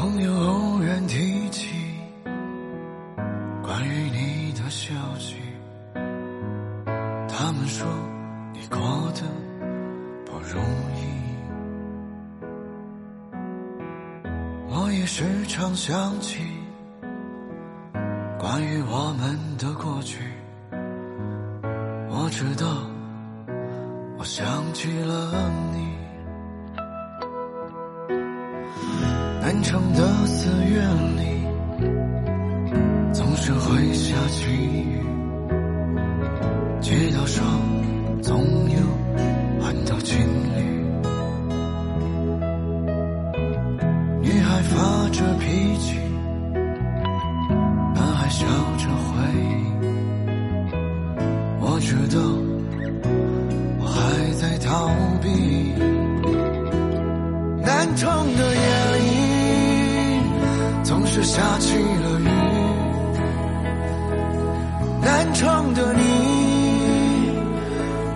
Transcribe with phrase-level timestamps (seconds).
[0.00, 1.68] 朋友偶然提起
[3.62, 5.36] 关于你的消息，
[7.28, 7.86] 他们说
[8.54, 8.78] 你过
[9.12, 9.20] 得
[10.24, 10.64] 不容
[10.96, 11.04] 易。
[14.70, 16.46] 我也时常想起
[18.38, 20.24] 关于我们的过去，
[22.08, 22.66] 我知道，
[24.16, 25.89] 我想起了你。
[29.52, 31.22] 南城的寺院里，
[33.12, 35.02] 总是会下起雨，
[36.80, 37.44] 街道上
[38.22, 38.38] 总
[38.70, 38.78] 有
[39.60, 40.16] 很多情
[40.54, 40.60] 侣。
[44.22, 45.98] 女孩发着脾气，
[47.92, 48.46] 男孩笑
[48.78, 49.50] 着回应。
[51.58, 52.20] 我知道，
[53.80, 54.88] 我还在逃
[55.20, 55.28] 避。
[57.62, 58.49] 南城的，
[61.22, 62.24] 是下起了雨。
[65.02, 66.00] 南城的你，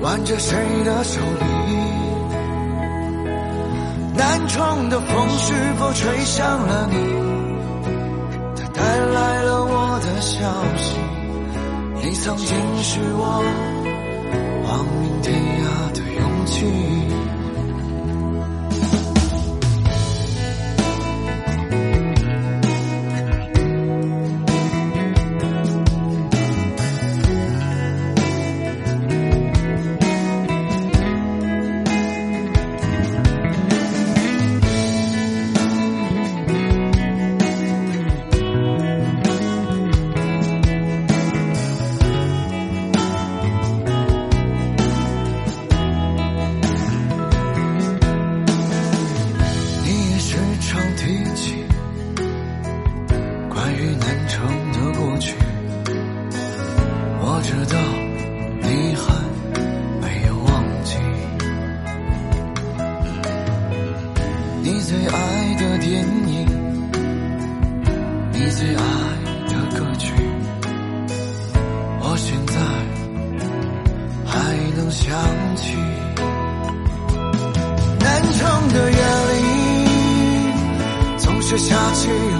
[0.00, 1.44] 挽着谁的手臂？
[4.16, 6.96] 南城的风是否吹向了你？
[8.56, 10.40] 它带来了我的消
[10.78, 10.96] 息。
[12.02, 13.42] 你曾经是我
[14.66, 15.34] 亡命天
[53.96, 55.34] 关于南城的过去，
[57.20, 57.76] 我知道
[58.62, 59.04] 你还
[60.00, 60.48] 没有忘
[60.84, 60.90] 记。
[64.62, 65.14] 你最爱
[65.54, 66.46] 的电影，
[68.32, 68.82] 你最爱
[69.48, 70.12] 的歌曲，
[72.00, 72.54] 我现在
[74.26, 74.32] 还
[74.76, 75.06] 能想
[75.56, 75.74] 起。
[78.00, 78.98] 南城的夜
[79.32, 79.34] 里，
[81.18, 82.35] 总是下起雨。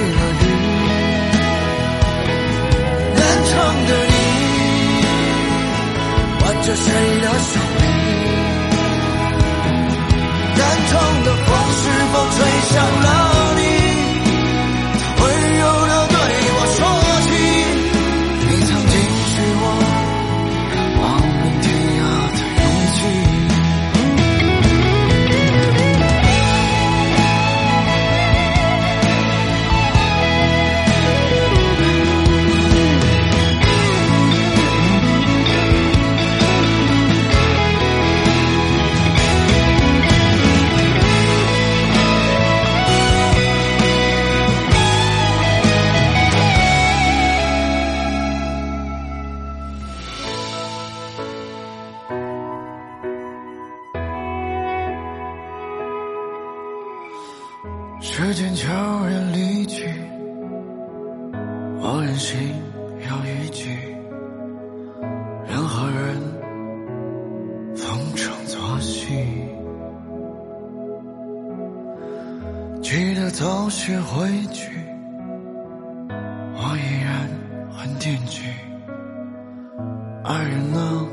[0.00, 0.44] 了你。
[3.16, 3.52] 南城
[3.86, 4.14] 的你，
[6.42, 6.86] 挽着谁
[7.20, 7.82] 的手臂？
[58.02, 58.72] 时间悄
[59.06, 59.86] 然离去，
[61.82, 62.38] 我任性
[63.06, 63.70] 要逾矩，
[65.46, 66.16] 任何人
[67.76, 69.22] 逢场作戏。
[72.80, 74.72] 记得早些回去，
[76.08, 77.28] 我依然
[77.70, 78.42] 很惦记
[80.24, 81.09] 爱人呢。